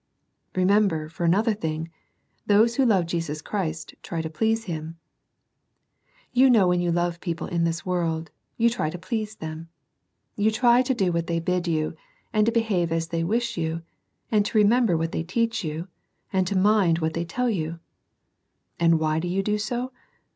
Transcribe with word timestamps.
Remember, 0.55 1.09
for 1.09 1.25
another 1.25 1.53
thing, 1.53 1.91
those 2.47 2.75
who 2.75 2.85
love 2.87 3.05
Jesus 3.05 3.39
Christ 3.39 3.93
try 4.01 4.19
to 4.23 4.31
please 4.31 4.63
Him. 4.63 4.97
You 6.33 6.49
know 6.49 6.67
when 6.67 6.81
you 6.81 6.91
love 6.91 7.19
people 7.21 7.45
in 7.45 7.65
this 7.65 7.85
world, 7.85 8.31
you 8.57 8.67
try 8.67 8.89
to 8.89 8.97
please 8.97 9.35
them. 9.35 9.69
You 10.35 10.49
try 10.49 10.81
to 10.81 10.95
do 10.95 11.11
what 11.11 11.27
they 11.27 11.39
bid 11.39 11.67
you, 11.67 11.95
and 12.33 12.47
to 12.47 12.51
behave 12.51 12.91
as 12.91 13.09
they 13.09 13.23
wish 13.23 13.57
you, 13.57 13.83
and 14.31 14.43
to 14.47 14.57
remember 14.57 14.97
what 14.97 15.11
they 15.11 15.21
teach 15.21 15.63
you, 15.63 15.87
and 16.33 16.47
to 16.47 16.57
mind 16.57 16.97
what 16.97 17.13
they 17.13 17.23
tell 17.23 17.51
you,— 17.51 17.77
^and 18.79 18.95
why 18.95 19.19
do 19.19 19.27
you 19.27 19.43
do 19.43 19.59
so? 19.59 19.91